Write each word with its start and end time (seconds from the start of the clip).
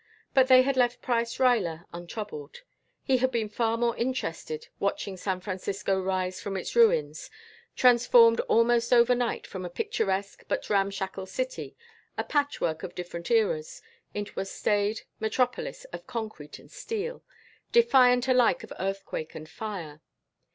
But 0.33 0.47
they 0.47 0.63
had 0.63 0.77
left 0.77 1.03
Price 1.03 1.37
Ruyler 1.37 1.85
untroubled. 1.93 2.63
He 3.03 3.17
had 3.17 3.29
been 3.29 3.49
far 3.49 3.77
more 3.77 3.95
interested 3.97 4.67
watching 4.79 5.15
San 5.15 5.41
Francisco 5.41 6.01
rise 6.01 6.41
from 6.41 6.57
its 6.57 6.75
ruins, 6.75 7.29
transformed 7.75 8.39
almost 8.49 8.91
overnight 8.91 9.45
from 9.45 9.63
a 9.63 9.69
picturesque 9.69 10.43
but 10.47 10.67
ramshackle 10.71 11.27
city, 11.27 11.75
a 12.17 12.23
patchwork 12.23 12.81
of 12.81 12.95
different 12.95 13.29
eras, 13.29 13.83
into 14.11 14.39
a 14.39 14.45
staid 14.45 15.01
metropolis 15.19 15.85
of 15.93 16.07
concrete 16.07 16.57
and 16.57 16.71
steel, 16.71 17.23
defiant 17.71 18.27
alike 18.27 18.63
of 18.63 18.73
earthquake 18.79 19.35
and 19.35 19.47
fire. 19.47 20.01